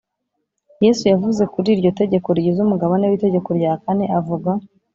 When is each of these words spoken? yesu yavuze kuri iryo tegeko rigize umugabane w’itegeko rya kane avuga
yesu 0.83 1.03
yavuze 1.11 1.43
kuri 1.53 1.67
iryo 1.75 1.91
tegeko 2.01 2.27
rigize 2.35 2.59
umugabane 2.63 3.05
w’itegeko 3.07 3.49
rya 3.59 3.73
kane 3.83 4.05
avuga 4.19 4.49